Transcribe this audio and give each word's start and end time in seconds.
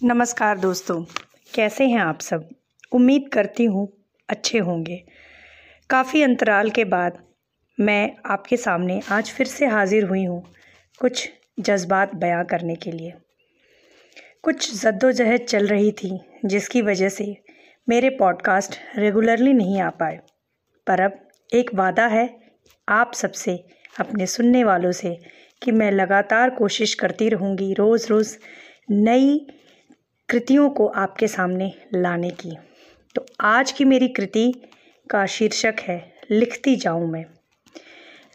नमस्कार 0.00 0.58
दोस्तों, 0.58 1.00
कैसे 1.54 1.84
हैं 1.86 1.98
आप 1.98 2.20
सब? 2.20 2.48
उम्मीद 2.92 3.28
करती 3.32 3.64
हूँ 3.64 3.86
अच्छे 4.28 4.58
होंगे। 4.58 4.96
काफ़ी 5.90 6.22
अंतराल 6.22 6.70
के 6.70 6.84
बाद 6.84 7.18
मैं 7.78 8.16
आपके 8.26 8.56
सामने 8.56 9.00
आज 9.10 9.30
फिर 9.30 9.46
से 9.46 9.66
हाज़िर 9.66 10.04
हुई 10.04 10.24
हूँ 10.24 10.42
कुछ 11.00 11.28
जज्बात 11.60 12.14
बयां 12.14 12.44
करने 12.44 12.74
के 12.74 12.92
लिए। 12.92 13.12
कुछ 14.42 14.70
जद्दोजहद 14.82 15.40
चल 15.40 15.66
रही 15.66 15.92
थी, 15.92 16.20
जिसकी 16.44 16.82
वजह 16.82 17.08
से 17.08 17.36
मेरे 17.88 18.10
पॉडकास्ट 18.10 18.78
रेगुलरली 18.98 19.52
नहीं 19.52 19.80
आ 19.80 19.90
पाए। 19.90 20.20
पर 20.86 21.00
अब 21.00 21.18
एक 21.50 21.74
वादा 21.74 22.06
है 22.06 22.28
आप 22.88 23.14
सबसे 23.14 23.56
अपने 24.00 24.26
सुनने 24.26 24.64
वालों 24.64 24.92
से 24.92 25.18
कि 25.62 25.72
मैं 25.72 25.90
लगातार 25.92 26.50
कोशिश 26.50 26.94
करती 26.94 27.28
रहूँगी 27.28 27.74
रोज़ 27.74 28.08
रोज़ 28.08 28.36
नई 28.90 29.46
कृतियों 30.28 30.70
को 30.70 30.86
आपके 30.86 31.28
सामने 31.28 31.72
लाने 31.94 32.30
की। 32.30 32.56
तो 33.14 33.26
आज 33.40 33.72
की 33.72 33.84
मेरी 33.84 34.08
कृति 34.08 34.54
का 35.10 35.26
शीर्षक 35.26 35.74
है, 35.80 36.14
लिखती 36.30 36.76
जाऊँ 36.76 37.10
मैं। 37.10 37.24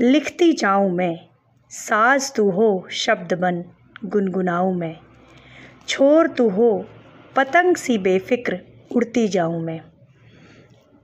लिखती 0.00 0.52
जाऊँ 0.52 0.90
मैं, 0.90 1.18
साज 1.70 2.34
तू 2.34 2.50
हो 2.50 2.88
शब्द 2.90 3.34
बन, 3.34 3.64
गुनगुनाऊं 4.04 4.74
मैं। 4.74 4.96
छोर 5.88 6.28
तू 6.28 6.48
हो, 6.48 6.88
पतंग 7.36 7.76
सी 7.76 7.98
बेफिक्र, 7.98 8.60
उड़ती 8.96 9.28
जाऊँ 9.28 9.62
मैं। 9.62 9.80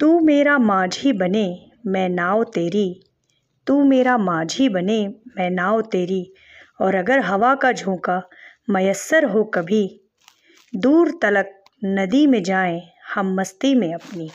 तू 0.00 0.20
मेरा 0.20 0.58
माझी 0.58 1.12
बने, 1.12 1.70
मैं 1.86 2.08
नाव 2.08 2.44
तेरी। 2.44 3.02
तू 3.66 3.84
मेरा 3.84 4.18
माझी 4.18 4.68
बने, 4.68 5.14
मैं 5.36 5.50
नाव 5.50 5.80
तेरी। 5.80 6.34
और 6.80 6.94
अगर 6.94 7.18
हवा 7.18 7.54
का 7.54 7.72
झोंका 7.72 8.22
मयसर 8.70 9.24
हो 9.24 9.44
कभी 9.44 9.98
दूर 10.76 11.18
तलक 11.22 11.64
नदी 11.84 12.26
में 12.26 12.42
जाएँ 12.42 12.82
हम 13.14 13.34
मस्ती 13.34 13.74
में 13.74 13.94
अपनी। 13.94 14.30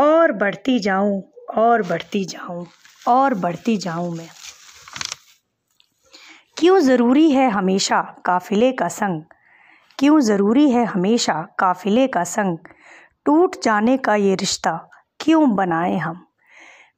और 0.00 0.32
बढ़ती 0.32 0.78
जाऊँ, 0.78 1.22
और 1.56 1.82
बढ़ती 1.82 2.24
जाऊँ, 2.24 2.66
और 3.08 3.34
बढ़ती 3.34 3.76
जाऊँ 3.76 4.16
मैं। 4.16 4.28
क्यों 6.56 6.80
ज़रूरी 6.80 7.30
है 7.30 7.50
हमेशा 7.50 8.00
काफ़िले 8.24 8.72
का 8.72 8.88
संग? 8.88 9.22
क्यों 9.98 10.20
ज़रूरी 10.20 10.70
है 10.70 10.84
हमेशा 10.84 11.48
काफ़िले 11.58 12.06
का 12.06 12.24
संग? 12.24 12.58
टूट 13.24 13.56
जाने 13.62 13.96
का 13.96 14.14
ये 14.14 14.34
रिश्ता 14.34 14.90
क्यों 15.20 15.56
बनाए 15.56 15.96
हम? 15.96 16.26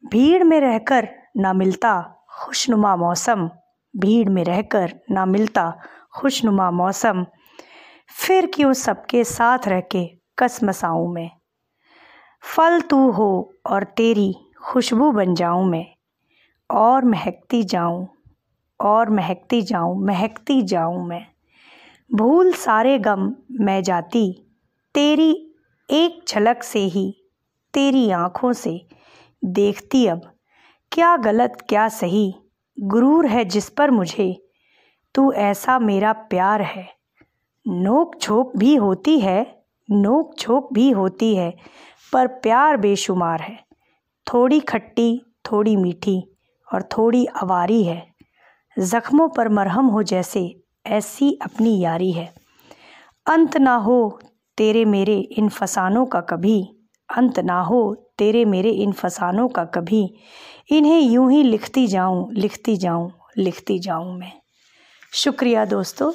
भीड़ 0.07 0.45
में 0.45 0.61
रहकर 0.61 1.09
ना 1.37 1.53
मिलता 1.53 2.25
खुशनुमा 2.39 2.97
मौसम। 2.97 3.51
भीड़ 3.97 4.29
में 4.29 4.45
रहकर 4.45 4.95
ना 5.11 5.27
मिलता 5.27 5.81
खुशनुमा 6.15 6.71
मौसम। 6.71 7.27
फिर 8.09 8.51
क्यों 8.55 8.73
सबके 8.73 9.25
साथ 9.25 9.59
रह 9.67 9.81
के 9.81 10.11
कसमसाऊँ 10.39 11.15
मैं? 11.15 11.31
फल 12.43 12.81
तू 12.81 13.11
हो 13.11 13.55
और 13.67 13.85
तेरी 13.85 14.35
खुशबू 14.65 15.13
बन 15.13 15.35
जाऊँ 15.35 15.71
मैं। 15.71 15.87
और 16.71 17.05
महकती 17.05 17.63
जाऊँ, 17.63 18.09
और 18.81 19.11
महकती 19.11 19.63
जाऊँ 19.63 20.07
महकती 20.07 20.63
जाऊँ 20.63 21.07
मैं। 21.07 21.27
भूल 22.15 22.53
सारे 22.53 22.99
गम 22.99 23.35
मैं 23.53 23.83
जाती, 23.83 24.47
तेरी 24.95 25.55
एक 25.91 26.25
झलक 26.29 26.63
से 26.63 26.79
ही, 26.79 27.25
तेरी 27.75 28.11
आँखों 28.11 28.53
से। 28.53 28.87
देखती 29.45 30.07
अब, 30.07 30.21
क्या 30.93 31.17
गलत, 31.17 31.65
क्या 31.69 31.89
सही, 31.89 32.35
गुरूर 32.81 33.27
है 33.27 33.45
जिस 33.45 33.71
पर 33.71 33.91
मुझे। 33.91 34.49
तू 35.15 35.33
ऐसा 35.33 35.79
मेरा 35.79 36.13
प्यार 36.13 36.63
है। 36.63 36.96
नोक 37.69 38.17
झोंक 38.23 38.53
भी 38.57 38.75
होती 38.75 39.21
है, 39.21 39.65
नोक 39.91 40.35
झोंक 40.41 40.69
भी 40.73 40.91
होती 40.91 41.37
है, 41.37 41.57
पर 42.13 42.27
प्यार 42.27 42.77
बेशुमार 42.77 43.41
है। 43.41 43.59
थोड़ी 44.27 44.61
खट्टी, 44.61 45.23
थोड़ी 45.53 45.77
मीठी 45.77 46.37
और 46.75 46.83
थोड़ी 46.83 47.27
अवारी 47.27 47.85
है। 47.85 48.07
ज़ख्मों 48.79 49.29
पर 49.29 49.49
मरहम 49.49 49.87
हो 49.87 50.03
जैसे 50.03 50.63
ऐसी 50.87 51.39
अपनी 51.43 51.81
यारी 51.81 52.13
है। 52.13 52.35
अंत 53.27 53.57
ना 53.57 53.75
हो 53.75 54.21
तेरे 54.59 54.85
मेरे 54.85 55.19
इन 55.19 55.49
फसानों 55.49 56.07
का 56.07 56.21
कभी, 56.21 56.77
अंत 57.17 57.39
ना 57.39 57.61
हो 57.61 57.95
तेरे 58.19 58.45
मेरे 58.45 58.71
इन 58.71 58.93
फसानों 58.93 59.49
का 59.49 59.65
कभी। 59.65 60.15
इन्हें 60.71 61.01
यूँ 61.01 61.33
ही 61.33 61.43
लिखती 61.43 61.87
जाऊँ 61.87 62.33
लिखती 62.33 62.77
जाऊँ 62.77 63.13
लिखती 63.39 63.79
जाऊँ 63.79 64.19
मैं। 64.19 64.33
शुक्रिया 65.13 65.65
दोस्तों। 65.65 66.13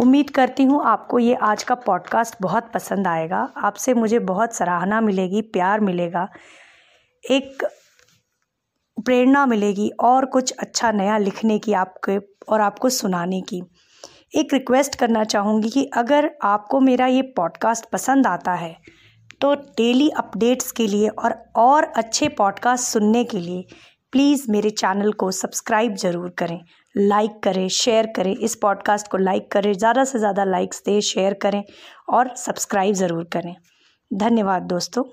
उम्मीद 0.00 0.30
करती 0.30 0.62
हूँ 0.62 0.82
आपको 0.84 1.18
ये 1.18 1.34
आज 1.42 1.62
का 1.62 1.74
पॉडकास्ट 1.74 2.34
बहुत 2.42 2.70
पसंद 2.74 3.06
आएगा। 3.06 3.38
आपसे 3.56 3.94
मुझे 3.94 4.18
बहुत 4.20 4.54
सराहना 4.54 5.00
मिलेगी, 5.00 5.40
प्यार 5.42 5.80
मिलेगा, 5.80 6.28
एक 7.24 7.64
प्रेरणा 8.96 9.44
मिलेगी 9.46 9.88
और 10.00 10.24
कुछ 10.26 10.52
अच्छा 10.52 10.90
नया 10.92 11.16
लिखने 11.18 11.58
की 11.58 11.72
आपके 11.74 12.18
और 12.48 12.60
आपको 12.60 12.88
सुनाने 12.88 13.40
की। 13.40 13.62
एक 14.34 14.52
रिक्वेस्ट 14.52 14.94
करना 14.94 15.24
चाहूँगी 15.24 15.68
कि 15.68 15.84
अगर 15.94 16.30
आपको 16.44 16.80
मेरा 16.80 17.06
ये 17.06 17.22
पॉडकास्ट 17.36 17.90
पसंद 17.90 18.26
आता 18.26 18.52
है 18.54 18.74
तो 19.40 19.54
डेली 19.54 20.08
अपडेट्स 20.08 20.72
के 20.72 20.86
लिए 20.86 21.08
और 21.08 21.34
और 21.56 21.84
अच्छे 21.96 22.28
पॉडकास्ट 22.28 22.84
सुनने 22.84 23.24
के 23.24 23.38
लिए 23.38 23.64
प्लीज़ 24.12 24.50
मेरे 24.50 24.70
चैनल 24.70 25.12
को 25.12 25.30
सब्सक्राइब 25.30 25.94
ज़रूर 25.94 26.30
करें। 26.38 26.60
लाइक 26.96 27.38
करें, 27.42 27.68
शेयर 27.68 28.06
करें, 28.16 28.34
इस 28.34 28.54
पॉडकास्ट 28.54 29.08
को 29.08 29.18
लाइक 29.18 29.50
करें, 29.52 29.72
ज़्यादा 29.72 30.04
से 30.04 30.18
ज़्यादा 30.18 30.44
लाइक्स 30.44 30.82
दें, 30.86 31.00
शेयर 31.02 31.34
करें 31.34 31.62
और 32.08 32.34
सब्सक्राइब 32.36 32.94
ज़रूर 32.94 33.24
करें। 33.32 33.54
धन्यवाद 34.10 34.62
दोस्तों। 34.62 35.04